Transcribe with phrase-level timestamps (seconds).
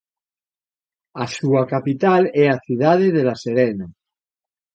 [1.23, 3.87] A súa capital é a cidade de La Serena.